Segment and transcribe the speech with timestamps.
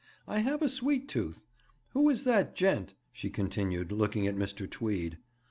[0.27, 1.45] I have a sweet tooth.
[1.91, 4.67] Who is that gent?' she continued, looking at Mr.
[4.67, 5.19] Tweed.